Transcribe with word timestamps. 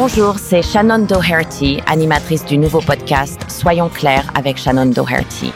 Bonjour, 0.00 0.38
c'est 0.38 0.62
Shannon 0.62 1.00
Doherty, 1.06 1.80
animatrice 1.86 2.44
du 2.44 2.56
nouveau 2.56 2.80
podcast 2.80 3.44
Soyons 3.50 3.88
clairs 3.88 4.30
avec 4.36 4.56
Shannon 4.56 4.86
Doherty. 4.86 5.52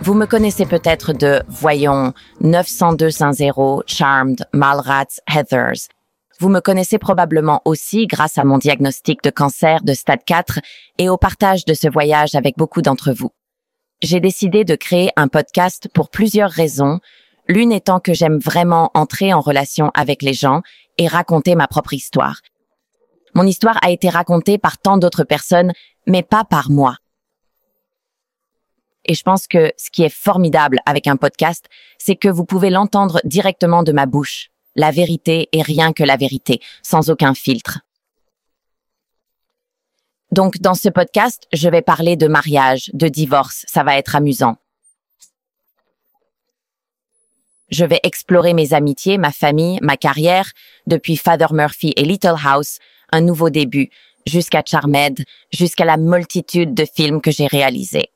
Vous 0.00 0.14
me 0.14 0.24
connaissez 0.24 0.64
peut-être 0.64 1.12
de 1.12 1.42
Voyons, 1.48 2.14
90210, 2.40 3.82
Charmed, 3.86 4.46
Malrats, 4.54 5.20
Heathers. 5.28 5.90
Vous 6.40 6.48
me 6.48 6.60
connaissez 6.60 6.96
probablement 6.96 7.60
aussi 7.66 8.06
grâce 8.06 8.38
à 8.38 8.44
mon 8.44 8.56
diagnostic 8.56 9.22
de 9.22 9.28
cancer 9.28 9.82
de 9.84 9.92
stade 9.92 10.24
4 10.24 10.60
et 10.96 11.10
au 11.10 11.18
partage 11.18 11.66
de 11.66 11.74
ce 11.74 11.90
voyage 11.90 12.34
avec 12.34 12.56
beaucoup 12.56 12.80
d'entre 12.80 13.12
vous. 13.12 13.32
J'ai 14.00 14.20
décidé 14.20 14.64
de 14.64 14.76
créer 14.76 15.10
un 15.16 15.28
podcast 15.28 15.90
pour 15.92 16.08
plusieurs 16.08 16.50
raisons, 16.50 17.00
l'une 17.48 17.72
étant 17.72 18.00
que 18.00 18.14
j'aime 18.14 18.38
vraiment 18.38 18.90
entrer 18.94 19.34
en 19.34 19.42
relation 19.42 19.90
avec 19.92 20.22
les 20.22 20.32
gens 20.32 20.62
et 20.96 21.06
raconter 21.06 21.54
ma 21.54 21.68
propre 21.68 21.92
histoire. 21.92 22.40
Mon 23.38 23.46
histoire 23.46 23.78
a 23.82 23.92
été 23.92 24.08
racontée 24.08 24.58
par 24.58 24.78
tant 24.78 24.98
d'autres 24.98 25.22
personnes, 25.22 25.72
mais 26.08 26.24
pas 26.24 26.42
par 26.42 26.72
moi. 26.72 26.96
Et 29.04 29.14
je 29.14 29.22
pense 29.22 29.46
que 29.46 29.72
ce 29.76 29.92
qui 29.92 30.02
est 30.02 30.12
formidable 30.12 30.80
avec 30.86 31.06
un 31.06 31.16
podcast, 31.16 31.66
c'est 31.98 32.16
que 32.16 32.26
vous 32.26 32.44
pouvez 32.44 32.68
l'entendre 32.68 33.20
directement 33.22 33.84
de 33.84 33.92
ma 33.92 34.06
bouche. 34.06 34.50
La 34.74 34.90
vérité 34.90 35.48
est 35.52 35.62
rien 35.62 35.92
que 35.92 36.02
la 36.02 36.16
vérité, 36.16 36.60
sans 36.82 37.10
aucun 37.10 37.32
filtre. 37.32 37.78
Donc, 40.32 40.58
dans 40.58 40.74
ce 40.74 40.88
podcast, 40.88 41.46
je 41.52 41.68
vais 41.68 41.80
parler 41.80 42.16
de 42.16 42.26
mariage, 42.26 42.90
de 42.92 43.06
divorce. 43.06 43.64
Ça 43.68 43.84
va 43.84 43.98
être 43.98 44.16
amusant. 44.16 44.56
Je 47.70 47.84
vais 47.84 48.00
explorer 48.02 48.52
mes 48.52 48.72
amitiés, 48.72 49.16
ma 49.16 49.30
famille, 49.30 49.78
ma 49.80 49.96
carrière, 49.96 50.50
depuis 50.88 51.16
Father 51.16 51.52
Murphy 51.52 51.92
et 51.96 52.02
Little 52.02 52.34
House, 52.44 52.80
un 53.12 53.20
nouveau 53.20 53.50
début, 53.50 53.90
jusqu'à 54.26 54.62
Charmed, 54.64 55.24
jusqu'à 55.52 55.84
la 55.84 55.96
multitude 55.96 56.74
de 56.74 56.84
films 56.84 57.20
que 57.20 57.30
j'ai 57.30 57.46
réalisés. 57.46 58.10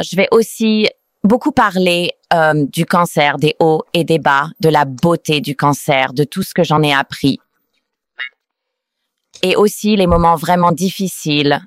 Je 0.00 0.16
vais 0.16 0.28
aussi 0.30 0.88
beaucoup 1.24 1.52
parler 1.52 2.12
euh, 2.32 2.66
du 2.66 2.86
cancer, 2.86 3.36
des 3.38 3.56
hauts 3.58 3.84
et 3.92 4.04
des 4.04 4.18
bas, 4.18 4.48
de 4.60 4.68
la 4.68 4.84
beauté 4.84 5.40
du 5.40 5.56
cancer, 5.56 6.12
de 6.12 6.24
tout 6.24 6.42
ce 6.42 6.54
que 6.54 6.64
j'en 6.64 6.82
ai 6.82 6.92
appris. 6.92 7.40
Et 9.42 9.56
aussi 9.56 9.96
les 9.96 10.06
moments 10.06 10.36
vraiment 10.36 10.72
difficiles, 10.72 11.60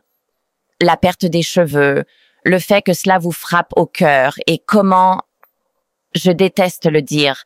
la 0.81 0.97
perte 0.97 1.25
des 1.25 1.41
cheveux, 1.41 2.03
le 2.43 2.59
fait 2.59 2.81
que 2.81 2.93
cela 2.93 3.19
vous 3.19 3.31
frappe 3.31 3.71
au 3.75 3.85
cœur 3.85 4.35
et 4.47 4.59
comment, 4.59 5.21
je 6.15 6.31
déteste 6.31 6.85
le 6.89 7.01
dire, 7.01 7.43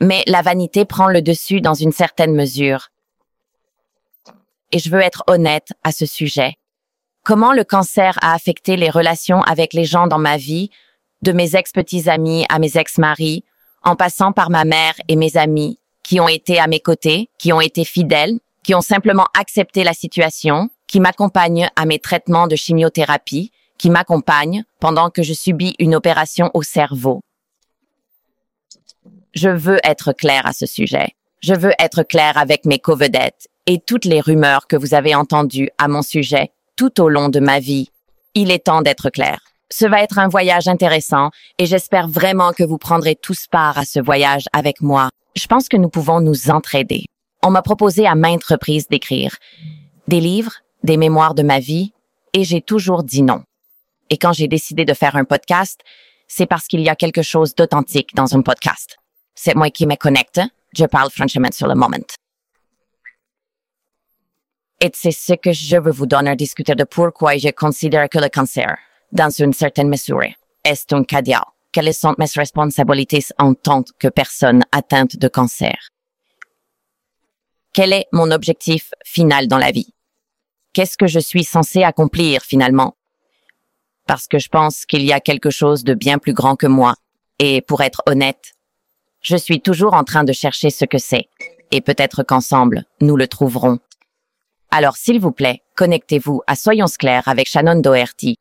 mais 0.00 0.22
la 0.26 0.42
vanité 0.42 0.84
prend 0.84 1.08
le 1.08 1.22
dessus 1.22 1.60
dans 1.60 1.74
une 1.74 1.92
certaine 1.92 2.34
mesure. 2.34 2.88
Et 4.72 4.78
je 4.78 4.90
veux 4.90 5.00
être 5.00 5.24
honnête 5.26 5.68
à 5.82 5.92
ce 5.92 6.06
sujet. 6.06 6.54
Comment 7.24 7.52
le 7.52 7.64
cancer 7.64 8.18
a 8.22 8.34
affecté 8.34 8.76
les 8.76 8.90
relations 8.90 9.42
avec 9.42 9.72
les 9.72 9.84
gens 9.84 10.06
dans 10.06 10.18
ma 10.18 10.36
vie, 10.36 10.70
de 11.22 11.32
mes 11.32 11.56
ex-petits 11.56 12.08
amis 12.08 12.46
à 12.48 12.58
mes 12.58 12.76
ex-maris, 12.76 13.44
en 13.82 13.96
passant 13.96 14.32
par 14.32 14.50
ma 14.50 14.64
mère 14.64 14.94
et 15.08 15.16
mes 15.16 15.36
amis, 15.36 15.78
qui 16.02 16.20
ont 16.20 16.28
été 16.28 16.58
à 16.58 16.66
mes 16.66 16.80
côtés, 16.80 17.28
qui 17.38 17.52
ont 17.52 17.60
été 17.60 17.84
fidèles, 17.84 18.38
qui 18.62 18.74
ont 18.74 18.80
simplement 18.80 19.26
accepté 19.38 19.84
la 19.84 19.94
situation, 19.94 20.70
qui 20.86 21.00
m'accompagnent 21.00 21.70
à 21.76 21.86
mes 21.86 21.98
traitements 21.98 22.46
de 22.46 22.56
chimiothérapie, 22.56 23.52
qui 23.78 23.90
m'accompagnent 23.90 24.64
pendant 24.80 25.10
que 25.10 25.22
je 25.22 25.32
subis 25.32 25.74
une 25.78 25.94
opération 25.94 26.50
au 26.54 26.62
cerveau. 26.62 27.20
Je 29.40 29.50
veux 29.50 29.78
être 29.84 30.12
clair 30.12 30.44
à 30.46 30.52
ce 30.52 30.66
sujet. 30.66 31.10
Je 31.42 31.54
veux 31.54 31.70
être 31.78 32.02
clair 32.02 32.36
avec 32.36 32.64
mes 32.64 32.80
co-vedettes 32.80 33.46
et 33.66 33.78
toutes 33.78 34.04
les 34.04 34.20
rumeurs 34.20 34.66
que 34.66 34.74
vous 34.74 34.94
avez 34.94 35.14
entendues 35.14 35.70
à 35.78 35.86
mon 35.86 36.02
sujet 36.02 36.50
tout 36.74 37.00
au 37.00 37.08
long 37.08 37.28
de 37.28 37.38
ma 37.38 37.60
vie. 37.60 37.88
Il 38.34 38.50
est 38.50 38.64
temps 38.64 38.82
d'être 38.82 39.10
clair. 39.10 39.38
Ce 39.70 39.86
va 39.86 40.02
être 40.02 40.18
un 40.18 40.26
voyage 40.26 40.66
intéressant 40.66 41.30
et 41.56 41.66
j'espère 41.66 42.08
vraiment 42.08 42.52
que 42.52 42.64
vous 42.64 42.78
prendrez 42.78 43.14
tous 43.14 43.46
part 43.46 43.78
à 43.78 43.84
ce 43.84 44.00
voyage 44.00 44.46
avec 44.52 44.80
moi. 44.80 45.08
Je 45.36 45.46
pense 45.46 45.68
que 45.68 45.76
nous 45.76 45.88
pouvons 45.88 46.20
nous 46.20 46.50
entraider. 46.50 47.04
On 47.44 47.52
m'a 47.52 47.62
proposé 47.62 48.08
à 48.08 48.16
maintes 48.16 48.42
reprises 48.42 48.88
d'écrire 48.88 49.36
des 50.08 50.18
livres, 50.18 50.54
des 50.82 50.96
mémoires 50.96 51.36
de 51.36 51.44
ma 51.44 51.60
vie, 51.60 51.92
et 52.32 52.42
j'ai 52.42 52.60
toujours 52.60 53.04
dit 53.04 53.22
non. 53.22 53.44
Et 54.10 54.18
quand 54.18 54.32
j'ai 54.32 54.48
décidé 54.48 54.84
de 54.84 54.94
faire 54.94 55.14
un 55.14 55.24
podcast, 55.24 55.80
c'est 56.26 56.46
parce 56.46 56.66
qu'il 56.66 56.80
y 56.80 56.88
a 56.88 56.96
quelque 56.96 57.22
chose 57.22 57.54
d'authentique 57.54 58.16
dans 58.16 58.34
un 58.34 58.42
podcast 58.42 58.98
c'est 59.38 59.54
moi 59.54 59.70
qui 59.70 59.86
me 59.86 59.94
connecte. 59.94 60.40
Je 60.76 60.84
parle 60.84 61.10
franchement 61.10 61.48
sur 61.52 61.68
le 61.68 61.76
moment. 61.76 62.06
Et 64.80 64.90
c'est 64.94 65.12
ce 65.12 65.34
que 65.34 65.52
je 65.52 65.76
veux 65.76 65.92
vous 65.92 66.06
donner 66.06 66.30
à 66.30 66.36
discuter 66.36 66.74
de 66.74 66.84
pourquoi 66.84 67.36
je 67.36 67.50
considère 67.50 68.08
que 68.08 68.18
le 68.18 68.28
cancer, 68.28 68.76
dans 69.12 69.30
une 69.30 69.52
certaine 69.52 69.88
mesure, 69.88 70.34
est 70.64 70.92
un 70.92 71.04
cadeau. 71.04 71.44
Quelles 71.70 71.94
sont 71.94 72.14
mes 72.18 72.26
responsabilités 72.34 73.24
en 73.38 73.54
tant 73.54 73.84
que 73.98 74.08
personne 74.08 74.64
atteinte 74.72 75.16
de 75.16 75.28
cancer? 75.28 75.78
Quel 77.72 77.92
est 77.92 78.06
mon 78.12 78.30
objectif 78.32 78.90
final 79.04 79.46
dans 79.46 79.58
la 79.58 79.70
vie? 79.70 79.94
Qu'est-ce 80.72 80.96
que 80.96 81.06
je 81.06 81.20
suis 81.20 81.44
censé 81.44 81.84
accomplir 81.84 82.42
finalement? 82.42 82.96
Parce 84.06 84.26
que 84.26 84.38
je 84.38 84.48
pense 84.48 84.84
qu'il 84.84 85.04
y 85.04 85.12
a 85.12 85.20
quelque 85.20 85.50
chose 85.50 85.84
de 85.84 85.94
bien 85.94 86.18
plus 86.18 86.34
grand 86.34 86.56
que 86.56 86.66
moi. 86.66 86.94
Et 87.38 87.62
pour 87.62 87.82
être 87.82 88.02
honnête, 88.06 88.54
je 89.20 89.36
suis 89.36 89.60
toujours 89.60 89.94
en 89.94 90.04
train 90.04 90.24
de 90.24 90.32
chercher 90.32 90.70
ce 90.70 90.84
que 90.84 90.98
c'est, 90.98 91.28
et 91.70 91.80
peut-être 91.80 92.22
qu'ensemble, 92.22 92.84
nous 93.00 93.16
le 93.16 93.28
trouverons. 93.28 93.78
Alors 94.70 94.96
s'il 94.96 95.20
vous 95.20 95.32
plaît, 95.32 95.62
connectez-vous 95.76 96.42
à 96.46 96.54
Soyons 96.54 96.86
clairs 96.98 97.28
avec 97.28 97.48
Shannon 97.48 97.80
Doherty. 97.80 98.36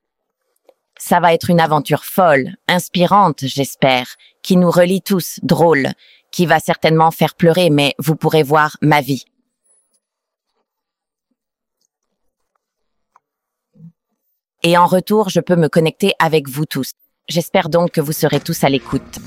Ça 1.00 1.20
va 1.20 1.34
être 1.34 1.50
une 1.50 1.60
aventure 1.60 2.06
folle, 2.06 2.56
inspirante, 2.68 3.40
j'espère, 3.42 4.16
qui 4.42 4.58
nous 4.58 4.72
relie 4.72 5.02
tous, 5.02 5.40
drôle, 5.44 5.90
qui 6.32 6.46
va 6.46 6.60
certainement 6.60 7.12
faire 7.12 7.36
pleurer, 7.36 7.70
mais 7.70 7.94
vous 8.00 8.16
pourrez 8.16 8.44
voir 8.44 8.78
ma 8.82 9.02
vie. 9.02 9.26
Et 14.64 14.78
en 14.78 14.88
retour, 14.88 15.30
je 15.30 15.40
peux 15.40 15.56
me 15.56 15.70
connecter 15.70 16.14
avec 16.20 16.50
vous 16.50 16.66
tous. 16.66 16.92
J'espère 17.30 17.70
donc 17.70 17.92
que 17.92 18.02
vous 18.02 18.12
serez 18.12 18.40
tous 18.40 18.64
à 18.64 18.70
l'écoute. 18.70 19.20